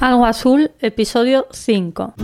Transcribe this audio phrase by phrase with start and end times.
[0.00, 2.14] Algo Azul, episodio 5.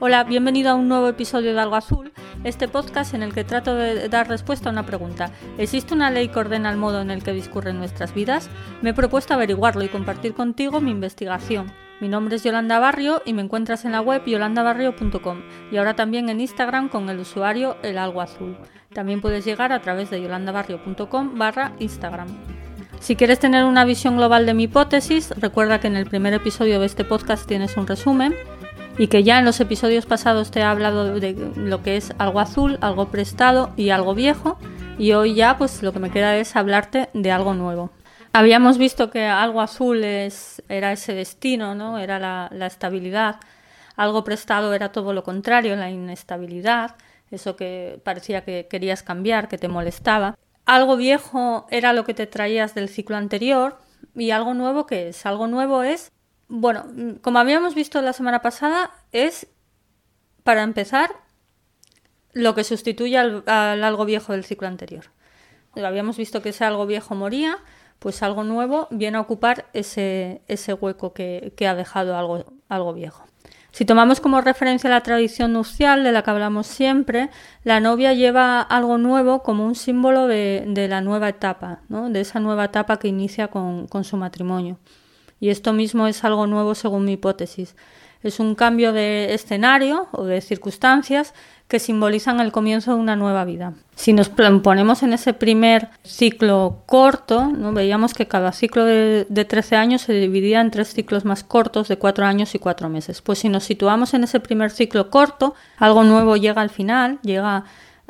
[0.00, 2.12] Hola, bienvenido a un nuevo episodio de Algo Azul,
[2.42, 5.30] este podcast en el que trato de dar respuesta a una pregunta.
[5.58, 8.50] ¿Existe una ley que ordena el modo en el que discurren nuestras vidas?
[8.82, 11.72] Me he propuesto averiguarlo y compartir contigo mi investigación.
[12.00, 16.28] Mi nombre es Yolanda Barrio y me encuentras en la web yolandabarrio.com y ahora también
[16.28, 18.56] en Instagram con el usuario El Algo Azul.
[18.98, 22.26] También puedes llegar a través de yolandabarrio.com barra Instagram.
[22.98, 26.80] Si quieres tener una visión global de mi hipótesis, recuerda que en el primer episodio
[26.80, 28.34] de este podcast tienes un resumen
[28.98, 32.40] y que ya en los episodios pasados te he hablado de lo que es algo
[32.40, 34.58] azul, algo prestado y algo viejo
[34.98, 37.92] y hoy ya pues lo que me queda es hablarte de algo nuevo.
[38.32, 42.00] Habíamos visto que algo azul es, era ese destino, ¿no?
[42.00, 43.36] era la, la estabilidad,
[43.94, 46.96] algo prestado era todo lo contrario, la inestabilidad,
[47.30, 50.36] eso que parecía que querías cambiar, que te molestaba.
[50.64, 53.78] Algo viejo era lo que te traías del ciclo anterior
[54.14, 55.26] y algo nuevo que es.
[55.26, 56.12] Algo nuevo es,
[56.48, 56.86] bueno,
[57.22, 59.46] como habíamos visto la semana pasada, es,
[60.44, 61.10] para empezar,
[62.32, 65.06] lo que sustituye al, algo viejo del ciclo anterior.
[65.74, 67.58] Habíamos visto que ese algo viejo moría,
[67.98, 72.92] pues algo nuevo viene a ocupar ese, ese hueco que, que ha dejado algo, algo
[72.94, 73.27] viejo.
[73.72, 77.30] Si tomamos como referencia la tradición nupcial de la que hablamos siempre,
[77.64, 82.10] la novia lleva algo nuevo como un símbolo de, la nueva etapa, ¿no?
[82.10, 84.78] de esa nueva etapa que inicia con su matrimonio.
[85.40, 87.76] Y esto mismo es algo nuevo según mi hipótesis.
[88.22, 91.34] Es un cambio de escenario o de circunstancias
[91.68, 93.74] que simbolizan el comienzo de una nueva vida.
[93.94, 97.72] Si nos ponemos en ese primer ciclo corto, ¿no?
[97.72, 101.88] veíamos que cada ciclo de, de, 13 años se dividía en tres ciclos más cortos
[101.88, 103.20] de 4 años y 4 meses.
[103.20, 107.64] Pues si nos situamos en ese primer ciclo corto, algo nuevo llega al final, llega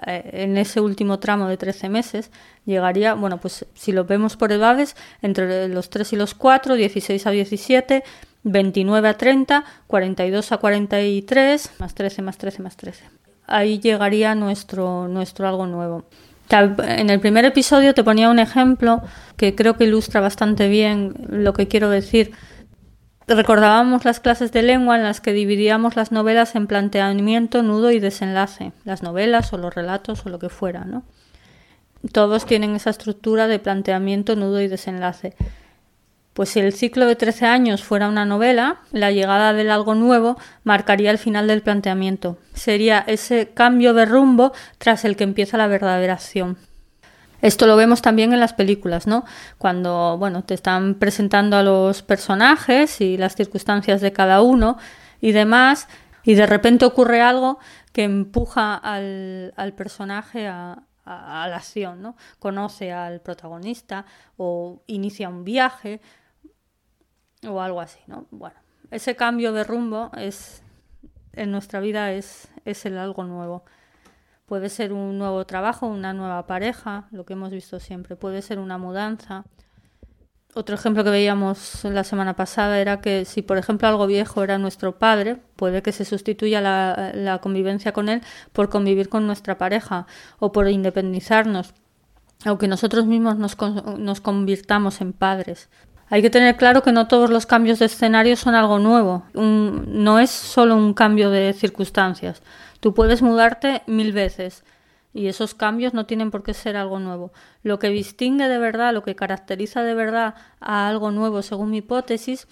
[0.07, 2.31] eh, en ese último tramo de 13 meses,
[2.65, 7.27] llegaría, bueno, pues si lo vemos por edades, entre los 3 y los 4, 16
[7.27, 8.05] a 17,
[8.45, 13.19] 29 a 30, 42 a 43, más 13, más 13, más 13
[13.49, 16.05] ahí llegaría nuestro, nuestro algo nuevo.
[16.51, 19.03] En el primer episodio te ponía un ejemplo
[19.37, 22.33] que creo que ilustra bastante bien lo que quiero decir.
[23.27, 28.01] Recordábamos las clases de lengua en las que dividíamos las novelas en planteamiento, nudo y
[28.01, 31.03] desenlace, las novelas o los relatos o lo que fuera, ¿no?
[32.13, 35.35] Todos tienen esa estructura de planteamiento, nudo y desenlace.
[36.39, 40.39] Pues si el ciclo de 13 años fuera una novela, la llegada del algo nuevo
[40.63, 42.39] marcaría el final del planteamiento.
[42.55, 46.57] Sería ese cambio de rumbo tras el que empieza la verdadera acción.
[47.43, 49.25] Esto lo vemos también en las películas, ¿no?
[49.59, 54.79] Cuando, bueno, te están presentando a los personajes y las circunstancias de cada uno
[55.21, 55.89] y demás,
[56.23, 57.59] y de repente ocurre algo
[57.93, 62.15] que empuja al, personaje a, a, la acción, ¿no?
[62.39, 64.05] Conoce al protagonista
[64.37, 66.01] o inicia un viaje
[67.47, 68.27] o algo así, ¿no?
[68.31, 68.57] Bueno,
[68.91, 70.63] ese cambio de rumbo es
[71.39, 73.65] en nuestra vida es, es el algo nuevo.
[74.47, 78.17] Puede ser un nuevo trabajo, una nueva pareja, lo que hemos visto siempre.
[78.17, 79.45] Puede ser una mudanza.
[80.55, 84.59] Otro ejemplo que veíamos la semana pasada era que si, por ejemplo, algo viejo era
[84.59, 88.23] nuestro padre, puede que se sustituya la, la convivencia con él
[88.53, 90.07] por convivir con nuestra pareja
[90.39, 91.75] o por independizarnos,
[92.47, 93.57] aunque nosotros mismos nos,
[93.99, 95.69] nos convirtamos en padres.
[96.11, 99.25] Hay que tener claro que no todos los cambios de escenario son algo nuevo.
[99.35, 102.43] Un, no es solo un cambio de circunstancias.
[102.81, 104.65] Tú puedes mudarte mil veces
[105.13, 107.33] y esos cambios no tienen por qué ser algo nuevo.
[107.63, 111.79] Lo que distingue de verdad, lo que caracteriza de verdad a algo nuevo, según mi
[111.79, 112.47] hipótesis,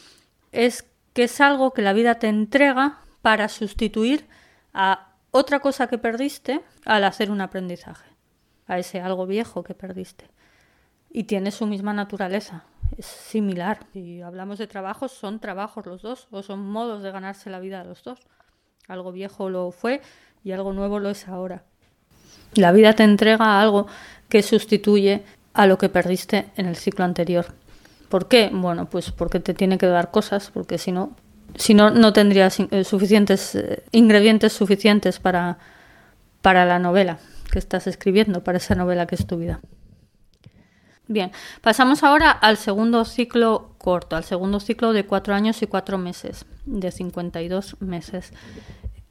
[0.53, 4.27] es que es algo que la vida te entrega para sustituir
[4.75, 8.09] a otra cosa que perdiste al hacer un aprendizaje,
[8.67, 10.29] a ese algo viejo que perdiste.
[11.11, 12.65] Y tiene su misma naturaleza
[12.97, 13.81] es similar.
[13.93, 17.85] Si hablamos de trabajos, son trabajos los dos, o son modos de ganarse la vida
[17.85, 18.19] los dos.
[18.89, 20.01] Algo viejo lo fue
[20.45, 21.65] y algo nuevo lo es ahora.
[22.55, 23.87] La vida te entrega algo
[24.29, 27.47] que sustituye a lo que perdiste en el ciclo anterior.
[28.09, 28.51] ¿Por qué?
[28.53, 31.17] Bueno, pues porque te tiene que dar cosas, porque si no,
[31.57, 35.59] si no, no tendrías eh, suficientes eh, ingredientes suficientes para,
[36.41, 37.19] para la novela
[37.51, 39.61] que estás escribiendo, para esa novela que es tu vida.
[41.09, 41.31] Bien,
[41.61, 46.47] pasamos ahora al segundo ciclo corto, al segundo ciclo de cuatro años y cuatro meses,
[46.65, 48.33] de 52 meses.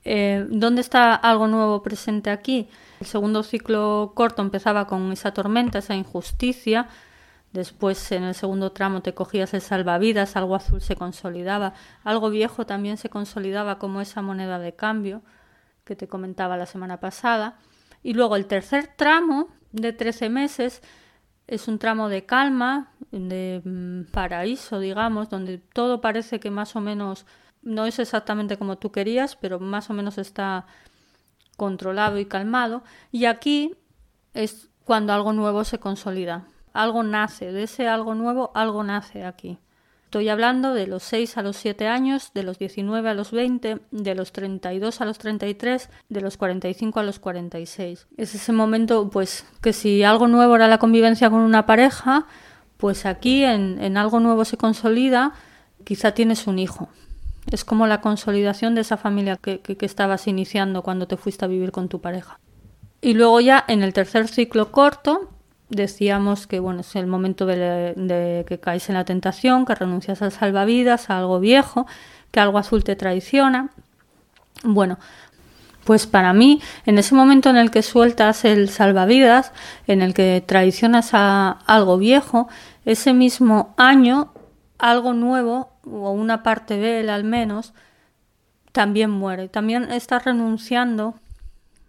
[0.04, 2.68] Eh, ¿Dónde está algo nuevo presente aquí?
[3.00, 6.90] El segundo ciclo corto empezaba con esa tormenta, esa injusticia.
[7.54, 12.66] Después, en el segundo tramo, te cogías el salvavidas, algo azul se consolidaba, algo viejo
[12.66, 15.22] también se consolidaba como esa moneda de cambio
[15.86, 17.58] que te comentaba la semana pasada.
[18.04, 20.82] Y luego el tercer tramo de 13 meses
[21.48, 26.82] es un tramo de calma, de mm, paraíso, digamos, donde todo parece que más o
[26.82, 27.26] menos
[27.62, 30.66] no es exactamente como tú querías, pero más o menos está
[31.58, 32.84] controlado y calmado.
[33.12, 33.76] Y aquí
[34.34, 36.48] es cuando algo nuevo se consolida.
[36.74, 39.58] Algo nace, de ese algo nuevo, algo nace aquí.
[40.16, 43.80] Estoy hablando de los 6 a los 7 años, de los 19 a los 20,
[43.92, 48.08] de los 32 a los 33, de los 45 a los 46.
[48.16, 52.28] Es ese momento, pues, que si algo nuevo era la convivencia con una pareja,
[52.78, 55.34] pues aquí en, algo nuevo se consolida,
[55.84, 56.88] quizá tienes un hijo.
[57.52, 61.50] Es como la consolidación de esa familia que, que estabas iniciando cuando te fuiste a
[61.50, 62.40] vivir con tu pareja.
[63.02, 65.35] Y luego ya en el tercer ciclo corto,
[65.70, 70.32] decíamos que bueno, es el momento de, que caes en la tentación, que renuncias al
[70.32, 71.88] salvavidas, a algo viejo,
[72.32, 73.70] que algo azul te traiciona.
[74.64, 74.98] Bueno,
[75.84, 79.52] pues para mí, en ese momento en el que sueltas el salvavidas,
[79.88, 82.50] en el que traicionas a algo viejo,
[82.86, 84.34] ese mismo año,
[84.80, 87.74] algo nuevo, o una parte de él al menos,
[88.72, 89.48] también muere.
[89.48, 91.16] También estás renunciando,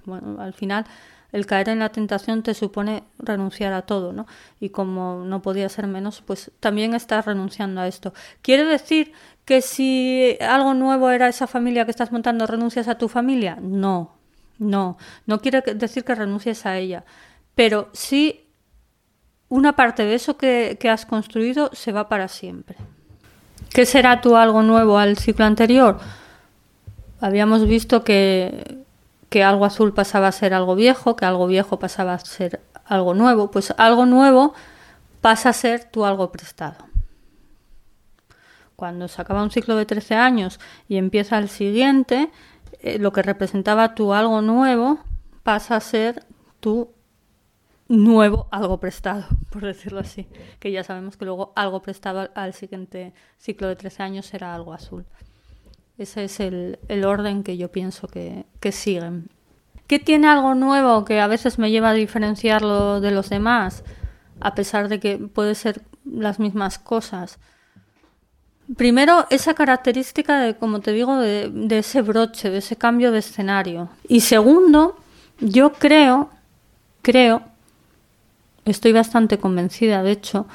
[0.05, 0.87] bueno, al final
[1.36, 4.26] el caer en la tentación te supone renunciar a todo, ¿no?
[4.58, 8.14] Y como no podía ser menos, pues también estás renunciando a esto.
[8.40, 9.12] ¿Quiere decir
[9.44, 13.58] que si algo nuevo era esa familia que estás montando, renuncias a tu familia?
[13.60, 14.16] No,
[14.58, 14.96] no,
[15.26, 17.04] no quiere decir que renuncies a ella,
[17.54, 18.48] pero sí
[19.50, 22.76] una parte de eso que, has construido se va para siempre.
[23.74, 25.98] ¿Qué será tu algo nuevo al ciclo anterior?
[27.20, 28.85] Habíamos visto que
[29.36, 33.12] que algo azul pasaba a ser algo viejo, que algo viejo pasaba a ser algo
[33.12, 34.54] nuevo, pues algo nuevo
[35.20, 36.86] pasa a ser tu algo prestado.
[38.76, 42.30] Cuando se acaba un ciclo de 13 años y empieza el siguiente,
[42.80, 45.00] eh, lo que representaba tu algo nuevo
[45.42, 46.24] pasa a ser
[46.60, 46.88] tu
[47.88, 50.26] nuevo algo prestado, por decirlo así,
[50.60, 54.72] que ya sabemos que luego algo prestado al siguiente ciclo de 13 años será algo
[54.72, 55.04] azul.
[55.98, 59.28] Ese es el, orden que yo pienso que, siguen.
[59.87, 63.82] ¿Qué tiene algo nuevo que a veces me lleva a diferenciarlo de los demás?
[64.40, 67.38] A pesar de que puede ser las mismas cosas.
[68.76, 73.20] Primero, esa característica de, como te digo, de, de, ese broche, de ese cambio de
[73.20, 73.88] escenario.
[74.08, 74.96] Y segundo,
[75.40, 76.28] yo creo,
[77.00, 77.42] creo,
[78.64, 80.46] estoy bastante convencida, de hecho,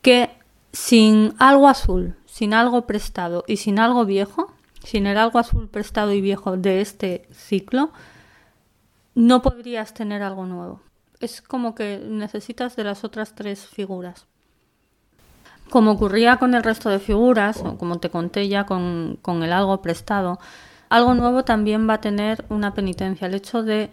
[0.00, 0.30] que
[0.72, 4.52] sin algo azul, sin algo prestado y sin algo viejo,
[4.86, 7.90] sin el algo azul prestado y viejo de este ciclo,
[9.16, 10.80] no podrías tener algo nuevo.
[11.18, 14.26] Es como que necesitas de las otras tres figuras.
[15.70, 19.82] Como ocurría con el resto de figuras, o como te conté ya con, el algo
[19.82, 20.38] prestado,
[20.88, 23.26] algo nuevo también va a tener una penitencia.
[23.26, 23.90] El hecho de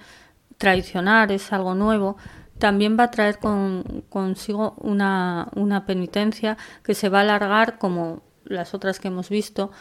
[0.59, 2.17] traicionar es algo nuevo,
[2.59, 8.75] también va a traer consigo una, una penitencia que se va a alargar como las
[8.75, 9.71] otras que hemos visto,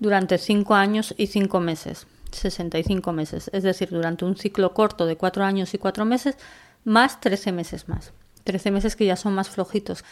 [0.00, 5.16] durante cinco años y cinco meses, 65 meses, es decir, durante un ciclo corto de
[5.16, 6.36] cuatro años y cuatro meses,
[6.84, 8.12] más 13 meses más.
[8.44, 10.04] 13 meses que ya son más flojitos.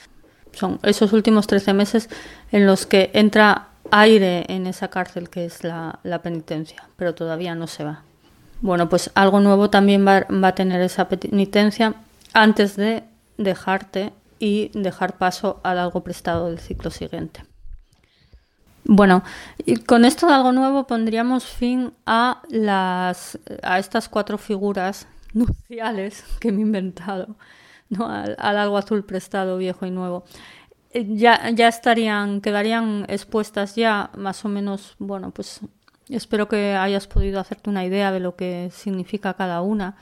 [0.52, 2.08] Son esos últimos 13 meses
[2.52, 7.66] en los que entra aire en esa cárcel que es la, penitencia, pero todavía no
[7.66, 8.02] se va.
[8.60, 11.94] Bueno, pues algo nuevo también va, va a tener esa penitencia
[12.34, 13.04] antes de
[13.38, 17.42] dejarte y dejar paso al algo prestado del ciclo siguiente.
[18.90, 19.22] Bueno,
[19.66, 26.24] y con esto de algo nuevo pondríamos fin a las a estas cuatro figuras nupciales
[26.40, 27.36] que me he inventado,
[27.90, 28.08] ¿no?
[28.08, 30.24] al, algo azul prestado, viejo y nuevo.
[30.92, 35.60] Eh, ya, ya estarían, quedarían expuestas ya más o menos, bueno, pues
[36.08, 39.96] espero que hayas podido hacerte una idea de lo que significa cada una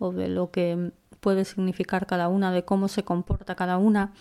[0.00, 4.12] o de lo que puede significar cada una, de cómo se comporta cada una.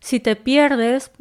[0.00, 1.12] Si te pierdes,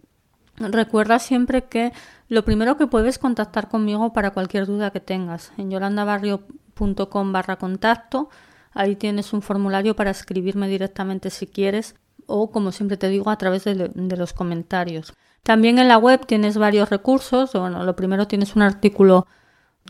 [0.59, 1.93] recuerda siempre que
[2.27, 8.29] lo primero que puedes contactar conmigo para cualquier duda que tengas en yolandabarrio.com barra contacto.
[8.71, 11.95] Ahí tienes un formulario para escribirme directamente si quieres
[12.27, 15.13] o, como siempre te digo, a través de, los comentarios.
[15.41, 17.53] También en la web tienes varios recursos.
[17.53, 19.25] Bueno, lo primero tienes un artículo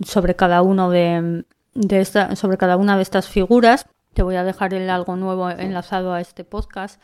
[0.05, 1.43] sobre cada uno de,
[2.35, 3.85] sobre cada una de estas figuras.
[4.13, 7.01] Te voy a dejar el algo nuevo enlazado a este podcast,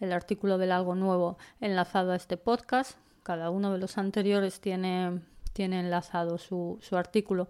[0.00, 5.20] el artículo del algo nuevo enlazado a este podcast cada uno de los anteriores tiene,
[5.52, 7.48] tiene enlazado su, su artículo.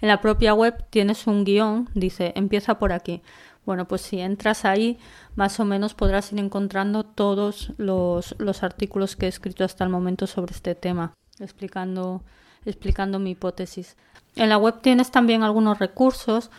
[0.00, 3.22] En la propia web tienes un guion, dice, empieza por aquí.
[3.66, 4.98] Bueno, pues si entras ahí,
[5.34, 9.90] más o menos podrás ir encontrando todos los, los artículos que he escrito hasta el
[9.90, 12.22] momento sobre este tema, explicando,
[12.64, 13.96] explicando mi hipótesis.
[14.36, 16.50] En la web tienes también algunos recursos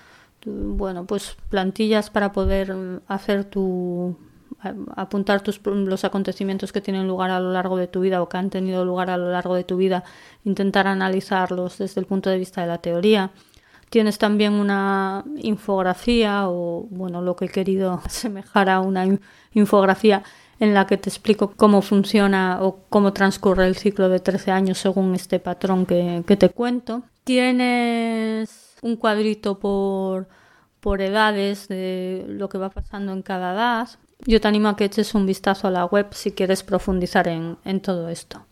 [0.46, 4.18] bueno, pues plantillas para poder hacer tu
[4.96, 8.38] apuntar tus, los acontecimientos que tienen lugar a lo largo de tu vida o que
[8.38, 10.04] han tenido lugar a lo largo de tu vida,
[10.44, 13.32] intentar analizarlos desde el punto de vista de la teoría.
[13.90, 19.06] Tienes también una infografía o, bueno, lo que he querido asemejar a una
[19.54, 20.24] infografía
[20.60, 24.78] en la que te explico cómo funciona o cómo transcurre el ciclo de 13 años
[24.78, 27.04] según este patrón que, que te cuento.
[27.24, 30.28] Tienes un cuadrito por,
[30.80, 33.90] por edades de lo que va pasando en cada edad.
[34.26, 37.58] Yo te animo a que eches un vistazo a la web si quieres profundizar en,
[37.64, 38.46] en todo esto.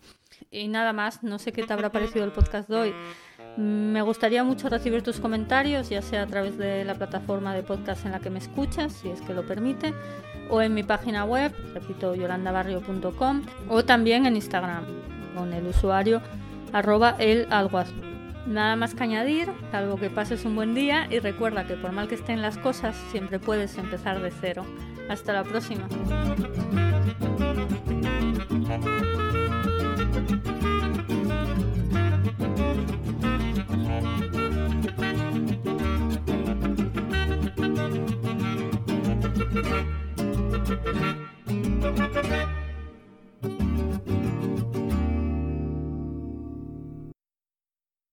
[0.49, 2.93] Y nada más, no sé qué te habrá parecido el podcast de hoy.
[3.57, 8.05] Me gustaría mucho recibir tus comentarios, ya sea a través de la plataforma de podcast
[8.05, 9.93] en la que me escuchas, si es que lo permite,
[10.49, 14.85] o en mi página web, repito, yolandabarrio.com, o también en Instagram,
[15.35, 16.21] con el usuario
[16.73, 17.47] arroba el
[18.45, 22.07] Nada más que añadir, salvo que pases un buen día y recuerda que por mal
[22.07, 24.65] que estén las cosas, siempre puedes empezar de cero.
[25.09, 25.87] Hasta la próxima.